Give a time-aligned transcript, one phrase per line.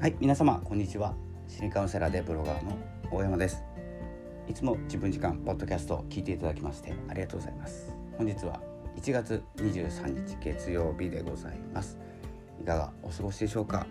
[0.00, 1.14] はい皆様こんにちは。
[1.46, 2.74] 心理カウンセラーでブロガーの
[3.10, 3.62] 大山です。
[4.48, 7.92] いつも自分時間ポッドキャストを聞いていただきましてありがとうございます。
[8.16, 8.62] 本日は
[8.96, 11.98] 1月23日月曜日でございます。
[12.62, 13.86] いかがお過ごしでしょうか？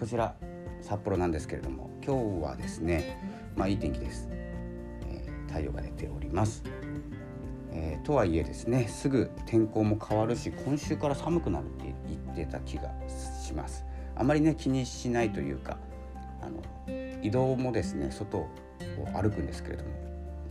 [0.00, 0.34] こちら
[0.80, 6.64] 札幌なんですけれども今日はですねまあいい天気です、えー、太陽が出ております。
[7.72, 12.90] えー、とはいえですねすぐ天候も変わるし今週から寒くなるって言ってた気が
[13.42, 13.84] します。
[14.16, 15.76] あまりね気にしないというか
[16.40, 16.62] あの
[17.22, 18.48] 移動もですね外を
[19.14, 19.90] 歩くんですけれども、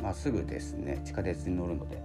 [0.01, 2.01] まあ、すぐですね地下鉄に乗るので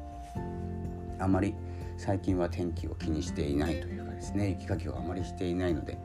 [1.19, 1.55] あまり
[1.97, 5.99] 最近は天気を気にしていないというかですね雪かきをあまりしていないので、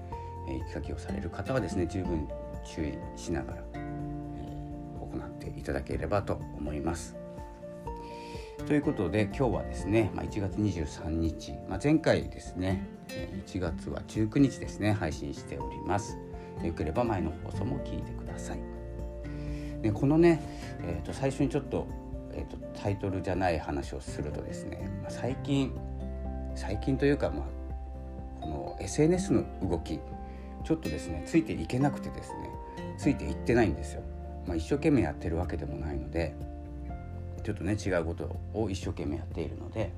[0.49, 2.27] え雪かきをされる方はですね十分
[2.65, 3.77] 注意しながら、え、
[4.99, 7.15] 行っていただければと思います。
[8.65, 16.17] ということで今日はですね、まあ、1月23日、まあ、前回ですね1月は19日ですね配信しております。
[16.63, 18.59] よければ前の放送も聞いてください。
[19.81, 20.41] でこのね、
[20.81, 21.87] えー、と最初にちょっと,、
[22.31, 25.73] えーと、タイトルじゃない話をするとですね、ま、最近
[26.55, 27.43] 最近というか、まあ、
[28.41, 29.99] この SNS の動き
[30.63, 32.49] ちょっとですねついていけなくてですね
[32.97, 34.03] ついていってないんですよ、
[34.47, 36.33] まあ、一生懸命やってるわけでもないので
[37.43, 39.91] ちょっとね違うことを一生懸命やっているので、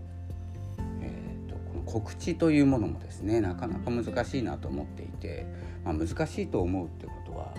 [1.86, 5.46] 告知というものもですねなかなか難しいなと思っていて、
[5.84, 7.54] まあ、難しいと思うってことは、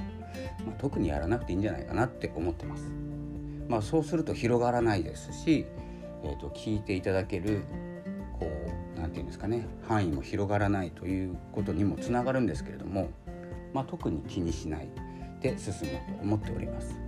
[0.66, 2.90] まあ、特にやらなくていいんじゃないかなって思ってます。
[3.68, 5.66] まあ、そうすると広がらないですし、
[6.22, 7.64] えーと、聞いていただける
[8.38, 13.10] こう何て言うんですかね範囲も広がらないということにもつながるんですけれども、
[13.72, 14.88] まあ、特に気にしない
[15.40, 16.98] で進もうと思っております。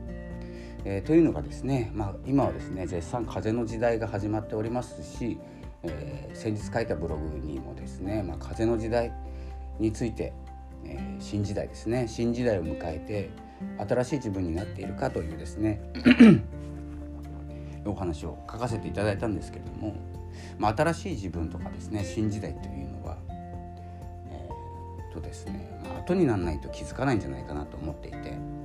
[0.84, 5.38] えー、というのがですね、まあ、今はですね絶賛風の時代が始まっておりますし、
[5.90, 9.12] えー、先日書いたブログにもですね、まあ、風の時代
[9.78, 10.32] について、
[10.84, 13.30] えー、新時代ですね新時代を迎えて
[13.88, 15.80] 新しい自分になっているかというですね
[17.84, 19.94] お話を書かせていただいたんですけれども、
[20.58, 23.16] まあ、新しい自分とかですね新時代というのは、
[24.30, 28.57] えー、とですね、ま、後にならないと気づかないんじゃないかなと思っていて。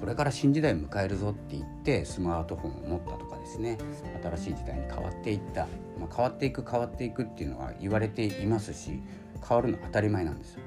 [0.00, 3.76] これから新時代を迎えるぞって言ってスマートフォンを持ったとかですね
[4.22, 5.68] 新しい時代に変わっていった、
[5.98, 9.02] まあ、変わっていく変わっていくっていうのは言われていますし
[9.46, 10.62] 変わるの当たり前なんですよ。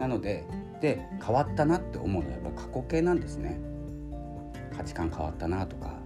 [0.00, 0.44] なので
[0.80, 3.60] で変わったなって思うのはやっぱ過去形なんですね。
[4.74, 5.98] 価値観変わったなとか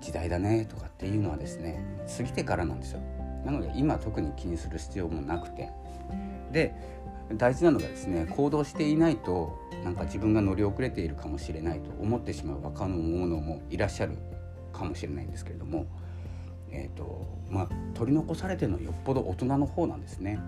[0.00, 1.84] 時代だねとかっていうのはですね
[2.16, 3.00] 過ぎてからなんですよ。
[3.44, 5.70] なので今特に気にする必要もなくて
[6.52, 6.74] で
[7.36, 14.16] 大事なのがですね行動していないとなんか自分が乗り遅れているかもしれないと思ってしまう若者もいらっしゃる
[14.72, 15.86] かもしれないんですけれども、
[16.70, 20.38] えーとまあ、取り残されてるのはよっぽど大人の方なんですね。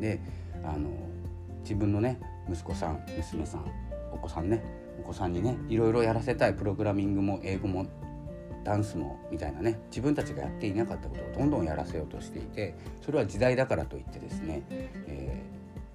[0.00, 0.20] で
[0.64, 0.90] あの
[1.62, 3.64] 自分のね息子さん娘さん
[4.12, 4.62] お子さんね
[5.00, 7.86] お子さんにねいろいろやらせたいプログラミングも英語も
[8.66, 15.40] ダンスもみたいなね自分たちがやっていなかったことをどんどんやらせようとしていてそれは時代だからといってですね、え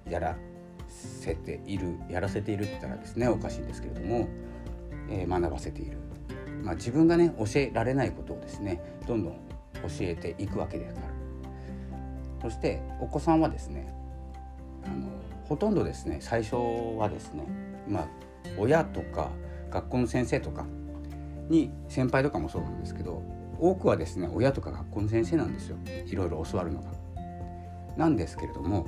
[0.08, 0.36] ー、やら
[0.88, 4.26] せているやらせているって言ったらですねおかしいんですけれども、
[5.10, 5.98] えー、学ばせている、
[6.62, 11.06] まあ、自分がね教えられないことをですねどんどん教えていくわけですから
[12.40, 13.92] そしてお子さんはですね
[14.86, 15.08] あの
[15.44, 16.56] ほとんどですね最初
[16.96, 17.44] はですね
[17.86, 18.08] まあ
[18.56, 19.30] 親とか
[19.70, 20.64] 学校の先生とか
[21.52, 23.22] に先輩とかもそうなんですけど
[23.60, 25.76] 多くはですね親とか学校の先生なんですよ。
[26.06, 26.90] いろいろ教わるのが。
[27.96, 28.86] なんですけれども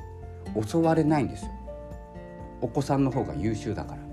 [0.68, 1.52] 教われないんですよ。
[2.60, 4.02] お子さんの方が優秀だから。
[4.02, 4.04] っ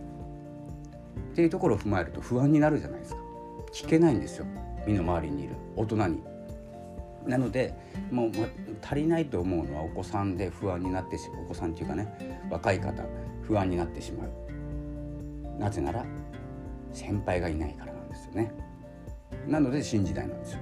[1.34, 3.22] ていうところを踏まえると不安になるじゃないですか。
[3.72, 4.45] 聞けないんですよ。
[4.85, 5.56] 身の回りにいる。
[5.75, 6.23] 大人に。
[7.25, 7.73] なので
[8.11, 8.31] もう、
[8.81, 13.03] 足りないと思うのはお子さんで不安になってしお子さんっていうかね若い方
[13.44, 15.59] 不安になってしまう。
[15.59, 16.06] なぜなら
[16.94, 17.91] 先輩がいないから。
[18.11, 18.51] ですよね。
[19.47, 20.59] なので新時代なんですよ。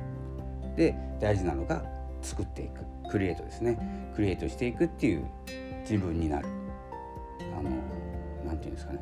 [0.75, 1.83] で大事なのが
[2.21, 2.85] 作っていく。
[3.09, 4.11] クリエイトですね。
[4.15, 5.25] クリエイトしていくっていう
[5.81, 6.47] 自分になる。
[7.57, 7.69] あの
[8.45, 8.99] 何て言うんですかね。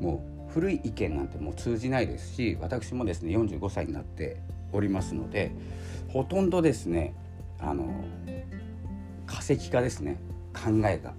[0.00, 4.40] もう古い意見なんてもう通じないですし私もですね45歳になって
[4.72, 5.52] おりますので
[6.08, 7.14] ほとんどですね
[7.58, 7.92] あの
[9.26, 10.18] 化石化ですね。
[10.54, 11.14] 考えが。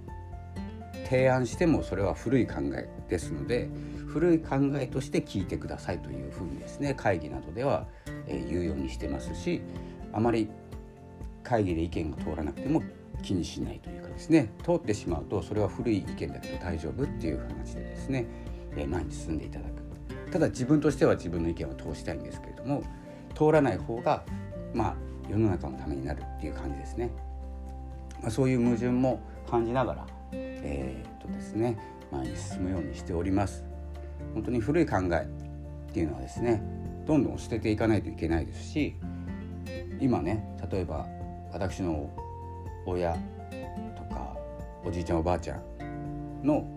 [1.09, 3.68] 提案してもそれは古い考えですので
[4.09, 7.88] 古い考えとして聞いてくださいというふうにですね会議などでは、
[8.27, 9.61] え言うようにしてますし
[10.11, 10.50] あまり
[11.44, 12.83] 会議で意見が通らなくても
[13.21, 18.25] 気にしないというかですね通ってしまうとそれは古い意見だけど大丈夫っていう話でですね、
[18.75, 19.89] え前に進んでいただく。
[20.31, 22.83] ただ自分としては自分の意見を通したいんですけれども
[23.35, 24.23] 通らない方が
[24.73, 24.95] まあ
[25.27, 27.11] 世の中のためになるっていう感じですね、
[28.21, 31.77] まあ、そういう矛盾も感じながら、ええー、っとですね
[32.11, 33.69] 前に進むようにしております。
[34.33, 35.27] 本当に古い考え
[35.89, 36.62] っていうのはですね
[37.06, 38.95] どんどん捨てていかないといけないですし
[40.00, 41.07] 今ね例えば
[41.51, 42.10] 私の
[42.86, 43.13] 親
[43.95, 44.36] とか
[44.86, 46.68] おじいちゃんおばあちゃんの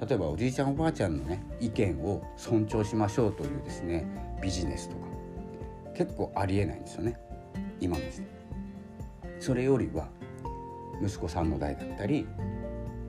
[0.00, 4.06] 例えばおじいちゃんおばあちゃんのね意見を尊重しましょうというですね
[4.42, 5.06] ビジネスとか
[5.96, 7.18] 結構ありえないんですよね
[7.80, 8.26] 今の時代。
[9.40, 10.08] それよりは
[11.02, 12.26] 息子さんの代だったり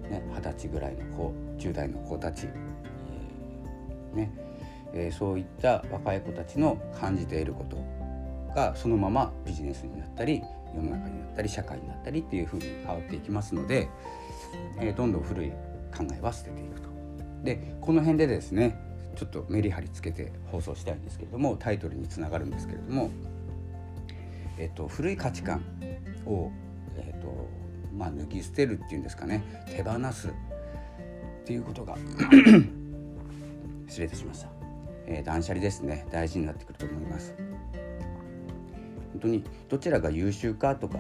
[0.10, 2.48] ね、20歳ぐらいの子10代の子たち、
[4.14, 4.32] ね
[4.94, 7.78] えー、そういった若い子たちの感じていること
[8.56, 10.42] がそのままビジネスになったり
[10.76, 13.88] 世の中になったり社会になったりっていうふうに変わっていきますので、
[14.80, 15.50] えー、どんどん古い
[15.96, 16.90] 考えは捨てていくと。
[17.44, 18.78] でこの辺でですね
[19.16, 23.10] ちょっとメリハリつけて放送したいんですけれどもタイトルにつながるんですけれども、
[24.58, 25.64] えっと、古い価値観
[26.26, 26.52] を、
[26.98, 27.50] えっと
[27.94, 30.32] まあ、脱ぎ捨てるっていうんですかね手放すっ
[31.46, 31.98] ていうことが
[33.90, 34.48] 失礼いたしました、
[35.08, 36.06] えー、断捨離ですね。
[36.12, 37.36] 大事になってくると思います。
[39.12, 41.00] 本当にどちらが優秀かとか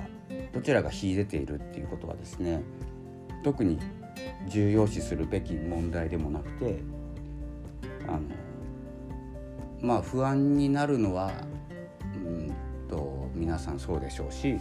[0.51, 2.61] どちらが秀でているっていうことはですね
[3.43, 3.79] 特に
[4.47, 6.79] 重要視するべき問題でもなくて
[8.07, 8.21] あの
[9.81, 11.31] まあ不安になるのは
[12.15, 12.53] うん
[12.89, 14.57] と皆さんそうでしょうし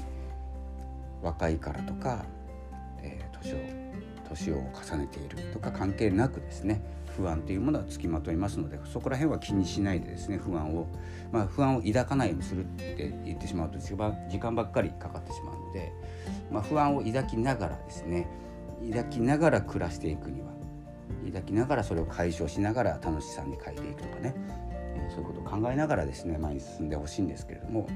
[1.22, 2.24] 若いからとか、
[3.02, 3.56] えー、年を
[4.28, 6.82] 年を重ねているとか関係なくですね
[7.18, 10.86] 不安というものはつきまといますのでそこら辺は気にしないでですね不安を、
[11.32, 15.92] まあ、不安を抱かないようにするって言ってしまうと時間ばっかりかかってしまうので、
[16.50, 18.28] まあ、不安を抱きながらですね
[18.88, 20.48] 抱きながら暮らしていくには
[21.26, 24.34] 抱きながらそれを解消しながら楽しさに変えていくとかね、
[24.94, 27.88] え、そういうことを考えながらですね前に進んでほしいんですけれども、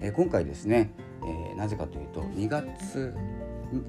[0.00, 0.90] えー、今回ですね、
[1.22, 3.14] えー、なぜかというと2月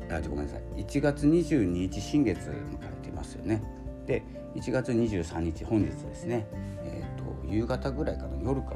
[0.09, 2.92] あごめんなさい1月22日新月迎え
[3.23, 3.63] ますよね。
[4.05, 4.21] で
[4.55, 6.45] 1月23日本日ですね、
[6.83, 8.75] えーと、夕方ぐらいかな夜かな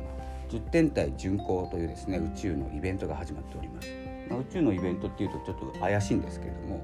[0.49, 3.89] 10天体巡行というですね宇宙のイベントが始まっております。
[4.29, 6.81] まあ、宇宙のイベントっていうとちょっと怪しいんですけれども、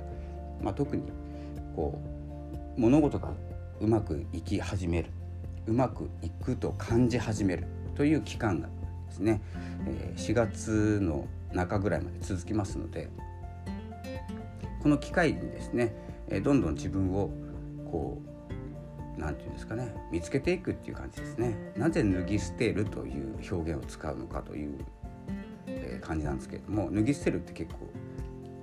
[0.62, 1.04] まあ、特に
[1.76, 2.00] こ
[2.78, 3.32] う物事が
[3.80, 5.10] うまくいき始める
[5.66, 7.66] うまくいくと感じ始める
[7.96, 8.68] という期間が
[9.08, 9.42] ですね、
[9.88, 13.10] え、4月の中ぐらいまで続きますので
[14.82, 15.94] この機会にですね、
[16.44, 17.30] どんどん自分を
[17.94, 21.56] こう何て言うんですかね見つけていくっていう感じですね。
[21.78, 24.80] なぜ脱ぎ捨てるという表現を使うのかという、
[25.68, 27.92] え、感じなんですけれども脱ぎ捨てるって結構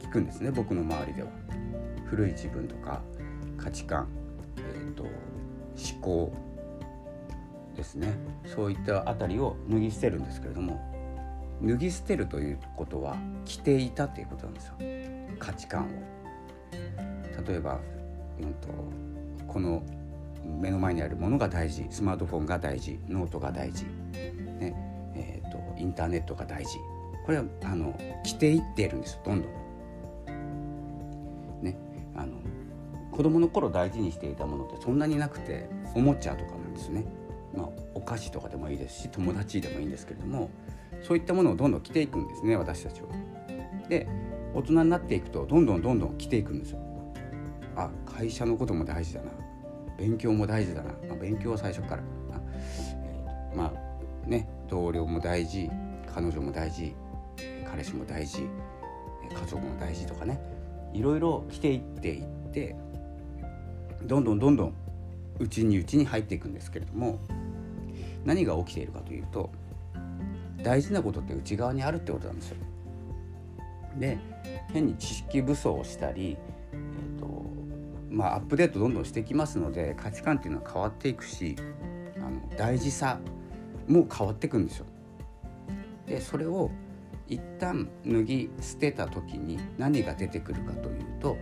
[0.01, 1.29] 聞くんですね僕の周りでは。
[2.07, 3.03] 古い自分とか
[3.57, 4.09] 価値観、
[4.57, 5.13] えーと、思
[6.01, 6.33] 考
[7.77, 8.19] ですね。
[8.47, 10.81] そういったあたりを脱ぎ捨てるんですけれども
[11.63, 14.75] 脱ぎ捨てるということは着ていたということなんですよ。
[15.39, 15.89] 価値観を。
[17.47, 17.79] 例えば、
[18.41, 18.69] うんと、
[19.53, 19.83] この
[20.61, 24.75] 目の前にあるものが大事スマートフォンが大事ノートが大事、ね
[25.15, 26.79] えーと、インターネットが大事
[27.27, 29.53] これはあの着ていってるんですよどんどん。
[31.63, 31.77] ね
[32.15, 32.39] あの
[33.11, 37.05] 子供の頃大事にしていたものってそんなになくておもちゃとかなんですね。
[37.55, 40.51] まあ、お菓子とかでもいいですし友達でもいいんですけれども
[41.03, 43.09] そういったものをどんどん着ていくんですね私たちは。
[43.89, 44.07] で
[44.55, 46.79] 大人になっていくとどんどんどんどん着ていくんですよ。
[47.77, 49.40] あ会社のことも大事だな
[50.01, 52.03] 勉強も大事だな、まあ、勉強は最初から、
[53.53, 55.71] えー、まあね同僚も大事
[56.13, 56.95] 彼女も大事
[57.71, 60.41] 彼氏も大事家族も大事とかね。
[60.93, 62.75] いろいろ着ていっていって
[64.03, 64.75] どんどんどんどん
[65.39, 67.21] うちにうちに入っていくんですけれども
[68.25, 69.51] 何が起きているかというと
[70.63, 72.57] 大事なことって内側にあるってことなんですよ。
[73.99, 74.19] で
[74.73, 76.37] 変に知識武装をしたり、
[78.21, 81.57] まあ、アップデートどんどんしていきますので価値観っていうのは変わっていくし
[82.19, 83.19] あの大事さ
[83.89, 84.87] も変わっていくんですよ。
[86.07, 86.71] でそれを
[87.29, 91.39] 一旦脱ぎ捨てた時に何が出てくるかというと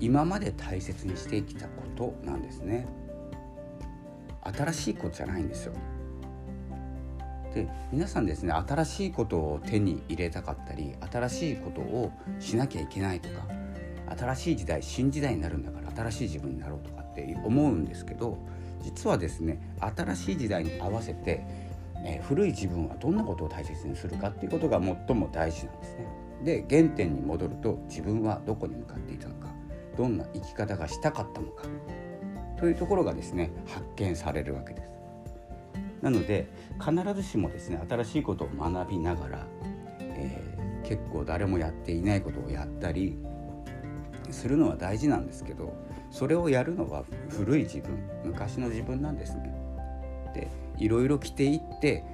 [0.00, 2.86] 今まで大切にしてきたことなんですね
[4.44, 5.74] 新しいことじゃないんですよ
[7.52, 13.57] で皆さんですね新しいことを手に入れたかったり新しいことをしなきゃいけないとか
[14.16, 18.38] 新しい時代新時代になるんだから新しい自分になろうとかって思うんですけど
[18.82, 21.44] 実はですね新しい時代に合わせて、
[22.04, 26.06] えー、古い自分はどんなことを大切にするかっていうことが最も大事なんですね。
[26.44, 29.48] で原点に戻ると自分はどこに向かっていたのか
[29.96, 31.64] どんな生き方がしたかったのか
[32.56, 34.88] というところがですね発見されるわけです。
[36.00, 36.48] なので
[36.78, 39.46] 必ずしもですね新しいことを学びながら、
[40.00, 43.18] えー、結構誰もやっていないことをやったり
[44.32, 45.74] するのは大事なんですけど
[46.10, 49.54] それをやるのは古い自分昔の自分なんですね。
[50.34, 52.04] でいろいろ着ていって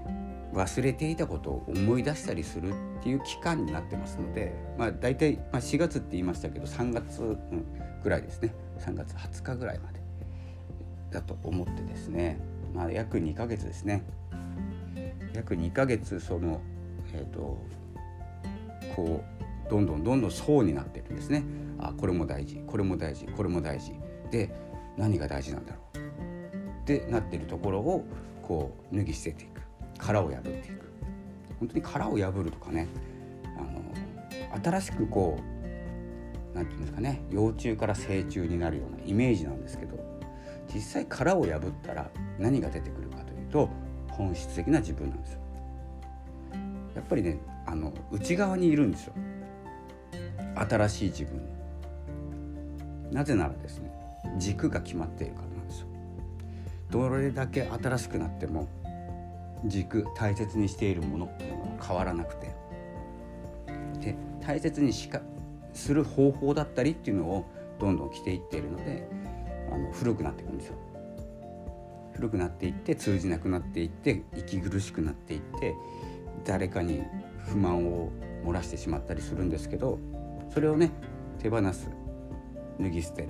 [0.54, 7.36] 忘れていたことを思い出したりするっていう期間になってますので、まあ、大体、まあ、4月って言いましたけど3月、
[8.02, 8.54] ぐらいですね。
[8.78, 10.00] 3月20日ぐらいまで
[11.10, 12.38] だと思ってですね、
[12.74, 14.04] まあ、約2ヶ月ですね。
[15.34, 16.60] 約2ヶ月その
[17.12, 17.58] えっ、ー、と
[18.94, 19.24] こ
[19.66, 21.42] うどんどんどんどん層になってるんですね。
[21.78, 23.92] あこれも大事これも大事これも大事
[24.30, 24.50] で
[24.96, 25.98] 何が大事なんだろう。
[26.82, 28.04] ってなってるところを
[28.42, 29.62] こう脱ぎ捨てていく。
[29.98, 30.92] 殻を破っていく。
[31.58, 32.88] 本当に殻を破るとかね。
[33.56, 33.82] あの
[34.62, 37.22] 新しくこう何て言うんですかね。
[37.30, 39.98] 幼虫から成虫になるようなイメージなんですけど
[40.72, 43.68] 実際殻を破ったら何が出てくるかというと
[44.10, 45.40] 本質的な自分なんですよ。
[46.94, 49.14] やっぱりねあの内側にいるんですよ。
[50.56, 51.53] 新しい自分。
[53.10, 53.90] なぜならですね
[54.38, 55.86] 軸が決まっているからなんですよ
[56.90, 58.68] どれだけ新しくなっても
[59.66, 62.54] 軸大切にしているものっていうのは変わらなくて
[64.00, 65.20] で大切にしか
[65.72, 67.44] する方法だったりっていうのを
[67.78, 69.08] どんどん着ていっているので
[69.72, 70.76] あの古くなっていくんですよ。
[72.14, 75.74] 古くなっていって通じなくなっていって息苦しくなっていって
[76.44, 77.02] 誰かに
[77.44, 78.12] 不満を
[78.44, 79.98] 漏らしてしまったりするんですけど
[80.52, 80.92] それをね
[81.40, 81.90] 手放す
[82.80, 83.28] 脱ぎ捨てる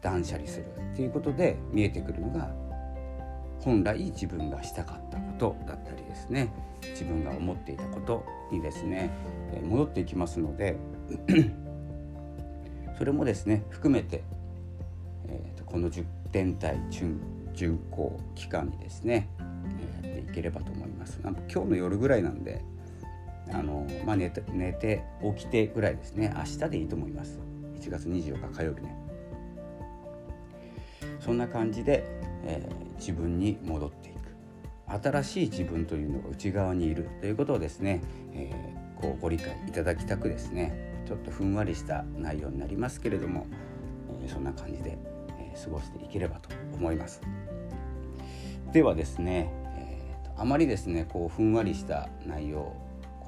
[0.00, 2.50] 断捨離するっていうことで見えてくるのが
[3.60, 9.10] 本来自分がしたかったことだったりですね自分が思っていたことにですね
[9.64, 10.76] 戻っていきますので
[12.96, 14.22] それもですね含めて、
[15.28, 17.20] えーと、この10点体巡
[17.54, 19.28] 巡行期間にですね
[20.02, 21.20] やっていければと思います。
[21.22, 21.32] 今
[21.64, 22.62] 日の夜ぐらいなんで
[23.52, 25.02] あの、まあ、寝て寝て
[25.36, 27.47] 起きてぐらいですね明日でいいと思います。
[27.88, 28.96] 1月24日火曜日ね。
[31.20, 32.04] そんな感じで、
[32.44, 38.02] えー自分に戻っていく新しい自分というのが内側にいるということをですね、
[38.32, 43.46] えー、こうご理解いただきたくですねちょっとふんわりした内容になりますけれども、
[44.22, 44.98] えー、そんな感じで、
[45.38, 47.20] えー、過ごしていければと思います。
[48.72, 52.74] ではですね、えーと、あまりですねこうふんわりした内容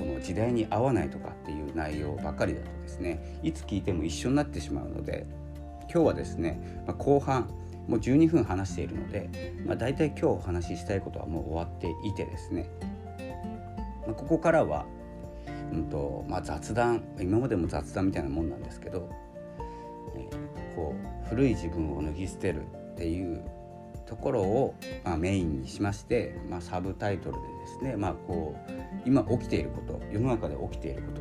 [0.01, 5.27] この時代に合わないとかっていう内容ばかりだとですねいつ聞いても一緒になってしまうので
[5.93, 7.51] 今日はですね、まあ、後半
[7.87, 9.29] もう12分話しているので、
[9.67, 12.71] まあ、大体今日お話ししたいことはもう終わっていてですね、
[14.07, 14.87] まあ、ここからは、
[15.71, 19.11] うんとまあ、雑談今までも雑談みたいなもんなんですけど、
[20.17, 23.45] えー、こう古い自分を脱ぎ捨てるっていう
[24.11, 24.75] ところを、
[25.05, 28.73] まあ、メインにしまして、まあ、サブタイトルでですね、まあ、こう
[29.07, 31.13] 今起きていること世の中で起きているこ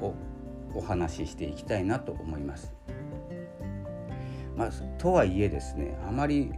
[0.00, 0.14] と、を
[0.74, 2.72] お話ししていきたいなと思います。
[4.56, 6.52] まあ、とはいえですねあまり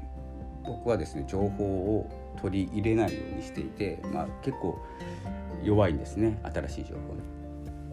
[0.65, 4.79] 僕はですね情報を取り入れないようにしていて、まあ、結構
[5.63, 7.21] 弱いんですね新しい情報に。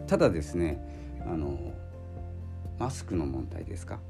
[0.06, 0.82] ただですね
[1.26, 1.58] あの
[2.78, 4.00] マスクの問題ですか、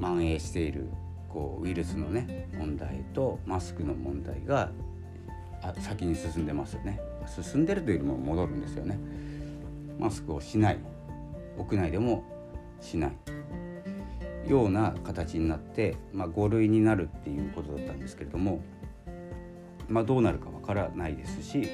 [0.00, 0.88] 蔓延している
[1.28, 4.70] こうウイルスのね問題とマスクの問題が
[5.78, 7.00] 先に進んでますよね。
[7.26, 8.98] 進んでるというよりも戻るんですよね。
[9.98, 10.78] マスクをしない。
[11.58, 12.24] 屋内でも
[12.80, 13.12] しない。
[14.48, 18.62] ような形になって、まあ、5類になるっていうことだったんですけれども、
[19.88, 21.68] まあ、どうなるかわからないですし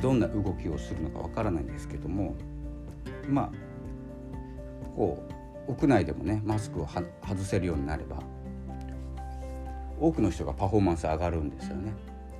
[0.00, 2.34] どんな動きをするのかわからないんですけども
[3.28, 3.50] まあ
[4.96, 5.32] こう
[5.68, 7.06] 屋内でもねマスクを外
[7.42, 8.18] せるようになれば
[9.98, 11.92] 多くの人がパフォーマンス上がるんですよね。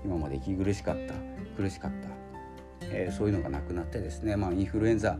[0.04, 1.14] 今まで息苦しかった
[1.56, 2.08] 苦しかった、
[2.82, 5.18] えー、そういうのがなくなってですね、まあ、インフルエンザ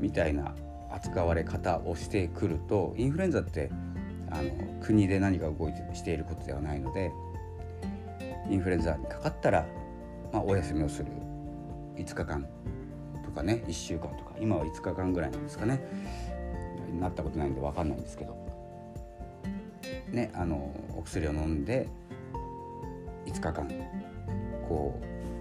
[0.00, 0.54] みたいな
[0.90, 3.70] 扱われ方をしてくるとインフルエンザって
[4.30, 4.50] あの
[4.82, 7.12] 国で何が動いてしていることではないので
[8.50, 9.66] インフルエンザにかかったら、
[10.32, 11.12] まあ、お休みをする。
[11.96, 12.46] 5日間
[13.24, 14.34] とかね1週間とか。
[14.40, 15.80] 今は5日間ぐらいなんですかね。
[17.00, 18.48] なったことないんで分かんないんですけど。
[20.12, 21.88] ねあのお薬を飲んで
[23.26, 23.68] 5日間
[24.68, 24.98] こ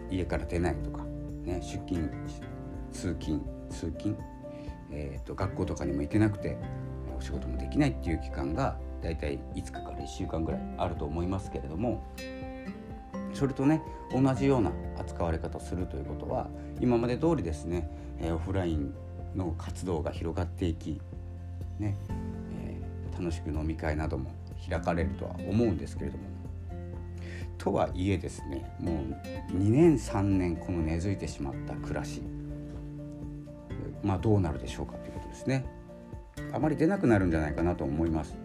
[0.09, 1.03] う家から出ないとか、
[1.43, 2.09] ね、出勤
[2.91, 4.17] 通勤通勤
[4.89, 6.57] えーと、学校とかにも行けなくて
[7.17, 12.05] お仕事もできないっていう期間がだいたい5日から1週間ぐらいあると思いますけれども
[13.33, 16.47] それとね同じような扱われ方をするということは
[16.79, 17.89] 今まで通りですね、
[18.21, 18.93] オフライン
[19.35, 21.01] の活動が広がっていき、
[21.79, 21.95] ね
[22.51, 24.31] えー、楽しく飲み会なども
[24.69, 26.23] 開かれるとは思うんですけれども。
[27.57, 29.03] とはいえですねも
[29.51, 32.21] う2年3年この根付いてしまった暮らし。
[34.03, 35.65] まあ、どうなるでしょうかということですね。
[36.53, 38.35] あまり出なくなるんじゃないかなと思います。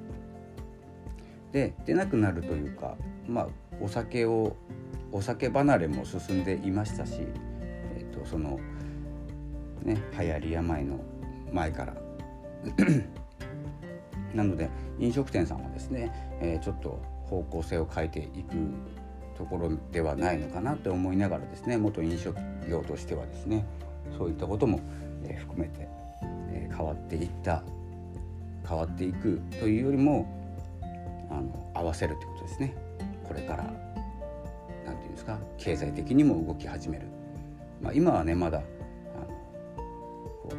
[1.52, 2.96] で出なくなるというか
[3.28, 3.48] まあ
[3.80, 4.56] お酒を
[5.12, 8.58] お酒離れも進んでいましたし、えーと、その
[9.82, 11.00] ね流行り病の
[11.52, 11.94] 前から。
[14.34, 18.54] なので飲食店さんはですね、え、ちょっと方向性を変えていく
[19.36, 22.36] ところではないのかなと思いながらですね元飲食
[22.68, 23.64] 業としてはですね
[24.18, 24.80] そういったことも、
[25.24, 25.88] え、含めて、
[26.50, 27.62] え、変わっていった
[28.68, 30.26] 変わっていくというよりも
[31.30, 32.74] あの合わせるということですね。
[33.26, 33.82] これから何て
[34.84, 37.06] 言うんですか経済的にも動き始める、
[37.80, 38.62] まあ、今はねまだ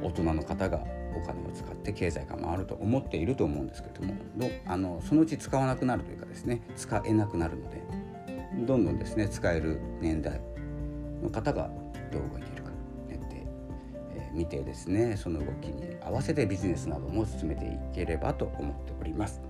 [0.02, 0.84] 大人の方が
[1.18, 7.84] お金を使って経済が回ると思っていると思うんですけれどもどあのそのうち使わなくなるというかですね使えなくなるので
[8.66, 10.40] どんどんですね使える年代
[11.22, 11.70] の方が
[12.12, 12.70] どう動いているか
[13.10, 13.48] やって、
[14.16, 19.42] えー、見てですねその動きに合わせてビジネスなども進めていければと思っております。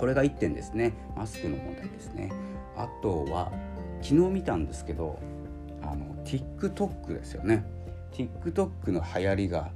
[0.00, 2.32] これが1点ですねマスクの問題ですね
[2.74, 3.52] あとは
[4.00, 5.18] 昨日見たんですけど
[5.82, 7.64] あの TikTok ですよね
[8.12, 9.70] TikTok の流行りが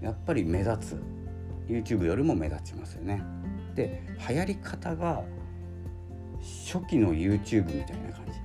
[0.00, 1.18] やっぱり目立つ。
[1.68, 3.22] YouTube よりも目立ちますよね。
[3.74, 5.22] で流行り方が
[6.40, 8.40] 初期の YouTube みたいな感じ。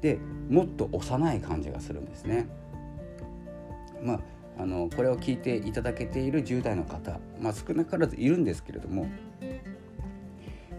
[0.00, 2.48] でもっと幼い感じがするんですね。
[4.02, 4.20] まあ
[4.58, 9.08] あのこれを聞いていただけている10代の方、まあ、少なからずいるんですけれども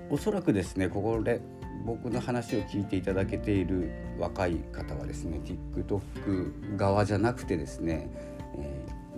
[0.09, 1.39] おそらくですねここで
[1.85, 8.09] 僕の話を聞いていただけている若い方はですね TikTok 側じゃなくてですね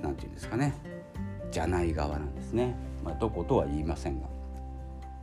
[0.01, 0.73] 何、て言うんですかね
[1.51, 4.27] じゃない側なんですね、まあ、どことは言いませんが、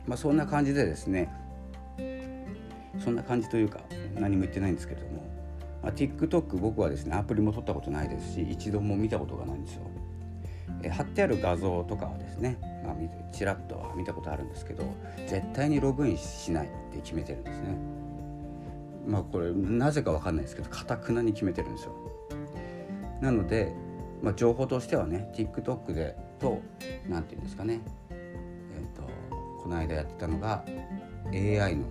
[0.05, 1.29] まあ、そんな感じでですね
[3.03, 3.79] そんな感じというか
[4.15, 5.23] 何も言ってないんですけれども、
[5.81, 9.81] まあ、TikTok 僕はですねアプリも取ったことないですし一度も見たことがないんですよ。
[10.83, 14.83] え貼ってある画像とかはですね、まあ、ちらっと見たことあるんですけど
[15.27, 17.77] 絶対にログインしないって決めてるんですね。
[19.07, 21.95] まあこれなぜか分かんないですけどかたくなに決めてるんですよ。
[23.21, 23.73] なので、
[24.21, 26.61] まあ、情報としてはね TikTok でと
[27.07, 27.81] 何て言うんですかね。
[28.09, 29.03] えっ、ー、と
[29.61, 30.63] この間やってたのが
[31.31, 31.85] AI の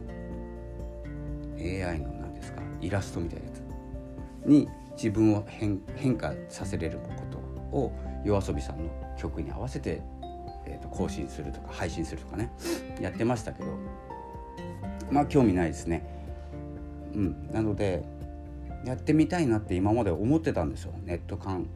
[1.58, 3.62] AI の何ですかイラストみたいなやつ。
[4.46, 7.38] に自分を変変化させれること
[7.76, 7.92] を
[8.24, 10.02] yoasobi さんの曲に合わせて、
[10.66, 12.50] えー、と更新するとか配信するとかね
[13.00, 13.70] やってましたけど
[15.10, 16.06] まあ興味ないですね。
[17.14, 18.04] うん、なので
[18.84, 20.92] やってみたいなって今まで思ってたんですよ。
[21.04, 21.68] ネット関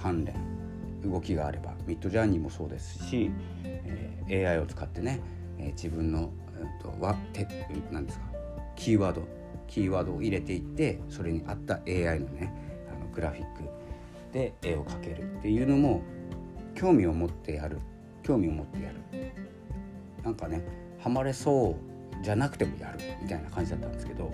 [0.00, 0.34] 関連
[1.04, 3.30] 動きがあればミッドジャーニーもそうですし、
[3.64, 5.20] えー、AI を使ってね、
[5.58, 7.46] えー、自分の、えーと、わて
[7.90, 8.24] なんですか
[8.74, 9.26] キーワード
[9.66, 12.52] キーワードを入れていってそれに合った AI のね
[12.88, 13.62] あのグラフィック
[14.32, 16.02] で絵を描けるっていうのも
[16.74, 17.78] 興味を持ってやる
[18.22, 18.96] 興味を持ってやる。
[20.22, 20.64] なんかね
[20.98, 21.76] ハマれそ
[22.20, 24.32] うじゃなくてもやるみたいな感じだったんですけど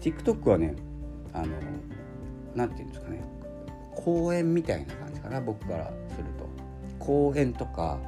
[0.00, 0.74] TikTok はね
[1.34, 1.46] あの
[2.54, 3.20] 何て言うんですかね
[3.96, 6.44] 公園みたいな感じかな僕からすると。
[6.98, 7.98] 公園とか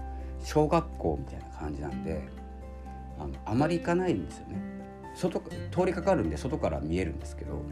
[0.42, 2.22] 小学校みたいな感じなんで
[3.18, 4.56] あのあまり行かないんですよね。
[5.14, 5.50] 外通
[5.86, 7.62] りかかるんで外から見えるんですけど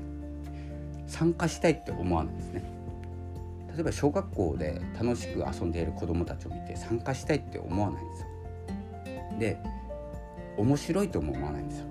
[1.07, 2.64] 参加したいって思わないですね。
[3.74, 8.29] 例えば小学校で楽しく遊んでいる子どもたちを見て参加したいって思わないんですよ。
[9.38, 9.59] で
[10.57, 11.87] 面白いとも思わないんですよ。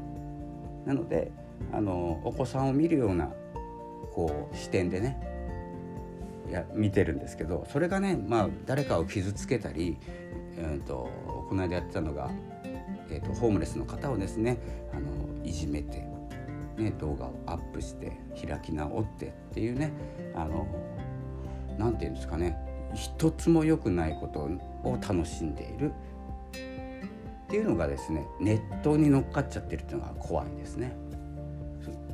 [0.86, 1.32] なので
[1.72, 3.32] あのお子さんを見るような
[4.14, 5.33] こう視点でね
[6.54, 9.98] や見てるんですけどそれがね、まあ、誰かを傷つけたり、
[10.58, 11.10] えーと、
[11.50, 12.30] この間やってたのが、
[13.10, 14.60] えーと、ホームレスの方をですね
[14.94, 16.06] あのいじめて、
[16.78, 19.92] ね、動画をアップして開き直ってっていうね
[20.36, 20.68] あの
[21.78, 22.56] なんて言うんですかね
[22.94, 24.42] 一つも良くないこと
[24.88, 25.92] を楽しんでいる。
[26.54, 30.96] っていうのがですねネットに乗っかっちゃってるっていうのが怖いですね。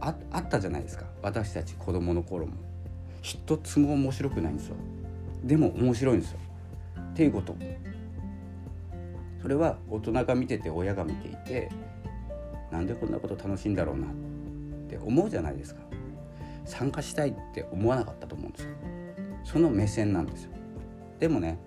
[0.02, 1.06] ああったじゃないですか。
[1.22, 2.69] 私たち子供の頃も。
[3.22, 4.76] 一つも面白くないんですよ。
[5.44, 6.40] でも面白いんですよ。
[7.12, 7.56] っていうこと。
[9.42, 11.70] それは大人が見てて親が見ていて
[12.72, 14.08] なんでこんなこと楽しいんだろうな。
[14.08, 14.10] っ
[14.90, 15.82] て思うじゃないですか。
[16.66, 18.70] 参加したいって思わなかったと思うんですよ。
[19.44, 20.52] その目線なんですよ。
[21.20, 21.60] でもね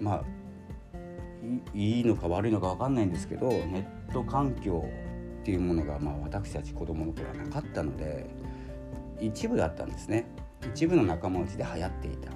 [0.00, 0.24] まあ
[1.74, 4.88] いいのか悪いのか分かんないんですけどネット環境
[5.40, 8.26] っていうものが、まあ、私たち子供の頃はなかったので
[9.20, 10.26] 一部だったんですね。
[10.74, 12.30] 一部の仲間内で流行っていた。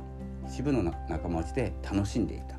[0.47, 2.57] 一部の仲間内で楽しんでいた。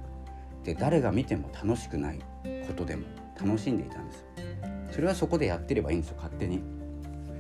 [0.63, 2.19] で誰が見ても楽しくない
[2.67, 3.03] ことでも
[3.39, 4.25] 楽しんでいたんです
[4.91, 6.17] それはそこでやってればいいんですよ。
[6.17, 6.61] 勝手に。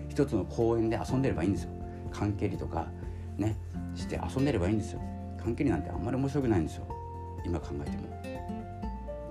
[0.07, 1.71] 一つの公園で遊んでればいいんですよ。
[2.11, 2.87] 缶蹴りとか
[3.37, 3.57] ね
[3.95, 5.01] して遊んでればいいんですよ。
[5.41, 6.87] 関係なんてあんまり面白くないんですよ。
[7.45, 8.09] 今考えても。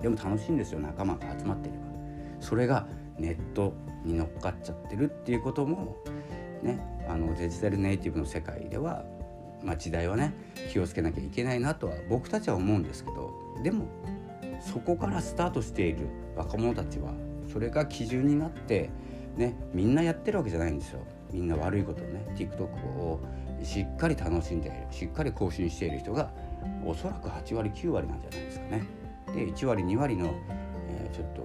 [0.03, 0.81] でも楽しいんですよ。
[0.81, 1.85] 仲間が集まってれば。
[2.41, 2.87] それが
[3.19, 5.97] ネットに乗っかっちゃってるっていうことも
[6.63, 9.05] ねあのデジタルネイティブの世界では、
[9.63, 10.35] まあ、時代はね
[10.71, 13.87] 気をつけなきゃいけないなとは僕たちは思うんですけどでも
[14.61, 17.13] そこからスタートしている若者たちは
[17.53, 18.91] それが基準になって
[19.37, 21.01] ねみんなやってるわけじゃないんですよ
[21.33, 23.21] みんな悪いことをね TikTok を
[23.63, 26.31] しっかり楽しんでいるしっかり更新している人が
[26.85, 28.83] おそらく8割9割なんじゃないですかね。
[29.27, 30.35] で1割2割の、
[30.89, 31.43] えー、ちょっと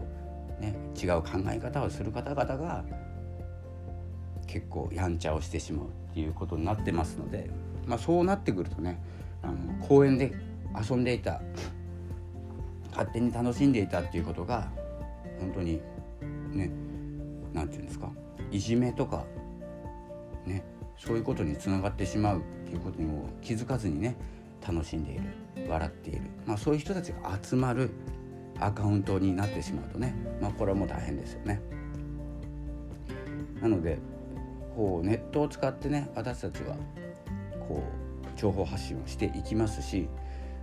[0.62, 2.84] ね違う考え方をする方々が
[4.54, 7.50] 結構やんちゃをしてしまうっていうことになってますので、
[7.88, 9.02] まあ、そうなってくるとね
[9.42, 9.56] あの
[9.88, 10.32] 公園で
[10.80, 11.42] 遊んでいた
[12.92, 14.70] 勝手に楽しんでいたっていうことが
[15.40, 15.82] 本当に
[16.52, 16.70] ね
[17.52, 18.12] 何て言うんですか
[18.52, 19.26] いじめとか
[20.46, 20.64] ね
[21.00, 24.16] そういうことにつながってしまうっていうことにも気づかずにね
[24.66, 25.24] 楽しんでいる
[25.68, 27.90] 笑っている、まあ、そういう人たちが集まる
[28.60, 31.60] アカウントになってしまうとね、まあ、これはもう大変ですよね。
[33.60, 33.98] なので
[34.76, 36.76] こうネットを使ってね私たちは
[37.68, 40.08] こう情報発信をしていきますし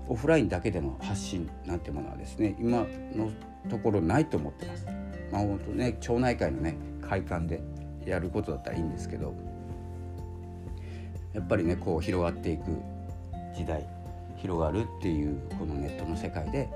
[0.08, 3.30] オフラインだけでの発信なんてものはですね今の
[3.68, 4.86] ところないと思ってます。
[5.30, 7.62] まあ本当ね町内会のね会館で
[8.04, 9.34] やることだったらいいんですけど
[11.32, 12.62] やっぱりねこう広がっていく
[13.54, 13.86] 時代
[14.40, 16.68] 広がるっていうこのネットの世界で、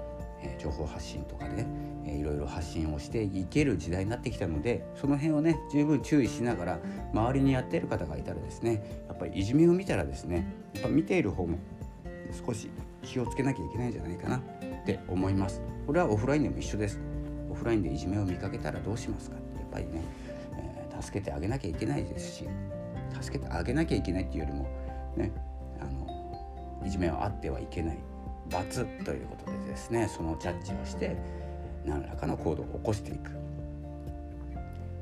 [0.44, 1.66] え、情報発信とかでね、
[2.04, 6.78] えー、いろいろ発信をしていける時代になってきたのでその辺をね十分注意しながら
[7.12, 11.58] 周りにやっている方がいたらですねやっぱりいじめを見たらですねやっぱ見ている方も
[12.46, 12.70] 少し
[13.02, 14.40] 気をつけなきゃいけないんじゃないかなっ
[14.84, 15.62] て思います。
[15.86, 17.00] これはオフラインでも一緒です。
[17.50, 19.36] オフラインでいじめを見かけたらどうしますか。
[19.36, 20.02] やっぱりね、
[20.56, 22.48] えー、助けてあげなきゃいけないですし
[23.20, 24.68] 助けてあげなきゃいけないっていうよりも
[25.16, 25.32] ね
[25.80, 27.98] あのいじめはあってはいけない。
[28.50, 31.16] 罰ということでですねそのジャッジをして
[31.84, 33.30] 何らかの行動を起こしていく。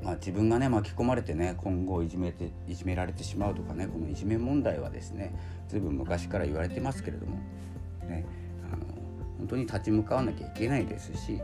[0.02, 5.33] まあ、自分がね巻き込まれてね今後いじめていじめられてしまうとかねこのいじめ問題はですね
[5.68, 7.37] ずいぶん昔から言われてますけれども、
[8.09, 8.26] ね、
[8.72, 8.85] あの
[9.38, 11.40] 本当に立ち向かわなきゃいけないですし、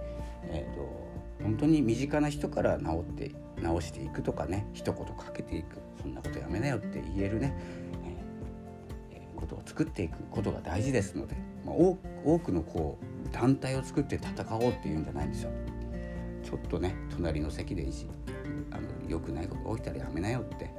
[0.50, 1.08] えーと
[1.42, 3.30] 本当に身近な人から治って
[3.60, 7.54] 治していくとかね一言かけていくそんなことやめなよって言えるね、
[9.12, 11.36] えー、ことを作っていくことが大事ですので、
[11.68, 11.76] まあ、
[12.24, 15.50] 多くのこう団体を作って戦おうっていうんじゃないんですよ。
[16.42, 18.08] ちょっとね隣の席でいじ
[18.70, 20.70] あの良くないことが起きたらやめなよって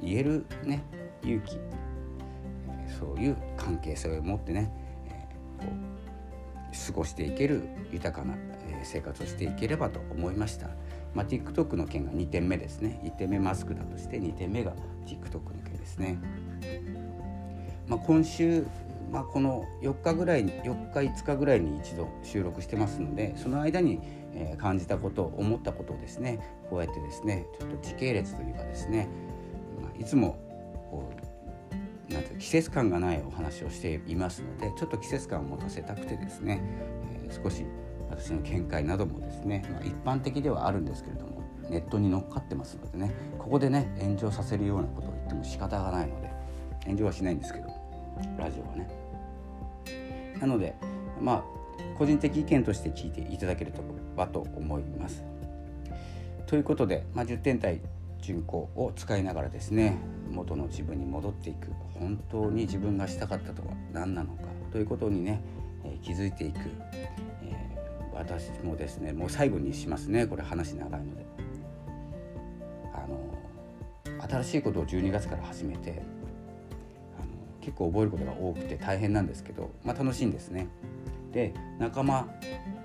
[0.00, 0.84] 言えるね
[1.22, 4.70] 勇気、え、そういう関係性を持ってね、
[5.08, 8.36] えー、こう過ごしていける豊かな
[8.84, 10.68] 生活をしていければと思いました。
[11.14, 14.74] まあ、TikTok の件が2点目ですね1点目マスクだとして2点目が
[15.06, 16.18] TikTok の件ですね、
[17.88, 18.66] まあ、今週、
[19.10, 24.00] まあ、この4日ぐらいに4日5日ぐらいに一度収録してますのでその間に、
[24.34, 29.08] え感じたこと思ったことをですねこうやってですねちょっと時系列というかですね、
[29.80, 30.38] ま、いつも
[30.90, 31.10] こ
[32.10, 36.60] うなんて季節感がないお話をしていますのでちょっと季節感を持たせたくてですね、
[37.24, 37.64] えー、少し
[38.10, 46.30] 私の見解などもですね、まあ、一般的ではあるんですけれどもネットに乗っかってますのでねここでね炎上させるようなことを言っても仕方がないので
[46.84, 47.85] 炎上はしないんですけど
[48.38, 48.88] ラジオはね。
[50.40, 50.74] なので
[51.20, 51.56] まあ
[51.98, 53.72] 個人的意見として聞いていただけれ
[54.16, 55.24] ばと思います。
[56.46, 57.80] ということで、まあ、10点体
[58.20, 59.98] 巡行を使いながらですね
[60.30, 65.42] 元の自分に戻っていく本当に自分がしたかったとは何なのかということにね、
[65.84, 66.58] えー、気づいていく
[67.42, 67.54] え、
[68.12, 71.26] 私もですねもう最後にしますねこれ話長いので
[72.94, 73.18] あの
[74.28, 76.02] 新しいことを12月から始めて
[77.66, 80.68] 結構覚えることが多くて大変なんですけど、まあ、楽しいんですね。
[81.32, 82.28] で仲間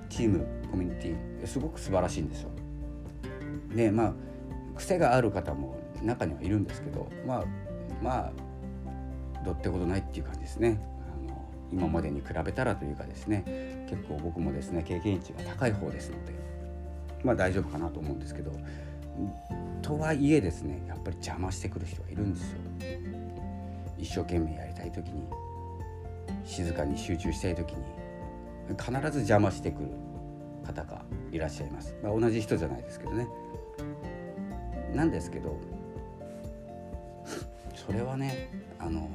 [0.09, 2.49] チームコミュニティすごく素晴らしいんですよ。
[3.75, 4.13] でまあ
[4.75, 7.45] 癖がある方も中にはいるんですけどまあ
[8.01, 8.31] まあ
[9.45, 10.81] どってことないっていう感じですね。
[11.71, 13.85] 今までに比べたらというかですね。
[13.87, 16.33] 結構僕もですね経験値が高い方ですので
[17.23, 18.51] まあ大丈夫かなと思うんですけど
[19.83, 22.57] とはいえですねやっぱり邪魔してくる人がいるんですよ。
[24.01, 25.23] 一生懸命やりたい時に
[26.43, 27.83] 静かに集中したい時に
[28.77, 29.89] 必ず邪魔してくる
[30.65, 31.95] 方がいらっしゃいます。
[32.03, 33.27] まあ、同じ人じゃないですけどね。
[34.93, 35.57] なんですけど
[37.75, 39.09] それはねあの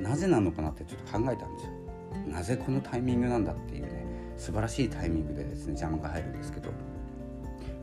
[0.00, 1.72] なぜなのかなってちょっと考えたんですよ。
[2.28, 4.04] なぜこのタイミングなんだっていうね
[4.36, 6.70] 素晴らしいタイミングでですね邪魔が入るんですけど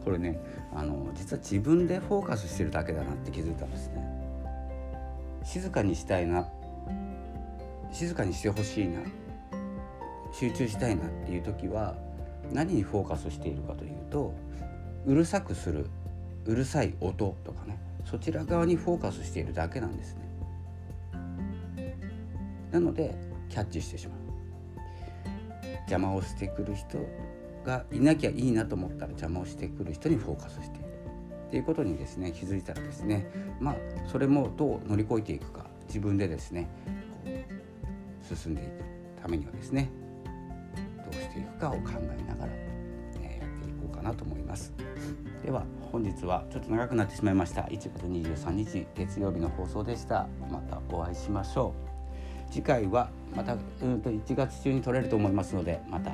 [0.03, 0.39] これね
[0.73, 4.12] あの実は自分でフォーカスしてるだけだなって気づいたんですね
[5.43, 6.47] 静かにしたいな
[7.91, 9.01] 静かにしてほしいな
[10.31, 11.95] 集中したいなっていう時は
[12.51, 14.33] 何にフォーカスしているかというと
[15.05, 15.87] うるさくする
[16.45, 20.23] うるさい音とかねそちら側にフォーカスしているだけなんですね。
[22.71, 23.15] なので
[23.49, 24.17] キャッチしてしまう。
[25.83, 26.97] 邪魔をしてくる人
[27.65, 30.92] がいなきゃいいなと思ったら邪魔をしてくる人にフォーカスしている。
[31.53, 33.75] っていうことにですね気づいたらですねまあ
[34.11, 36.67] それもどう乗り越えていくか自分でですね
[38.27, 39.91] 進んでいくためにはですね
[41.05, 44.73] どうしていくかを考えながら、ね、やっていこうかなと思います。
[45.45, 47.61] では本日はちょっと長くなってしまいました。
[47.61, 50.27] 1月23日月曜日の放送でした。
[50.49, 51.75] またお会いしましょ
[52.49, 52.51] う。
[52.51, 56.13] 次回はまたうんと1月中に撮れると思いますのでまた、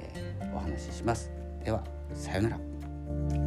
[0.00, 1.30] えー、お話しします。
[1.64, 3.43] ではさようなら。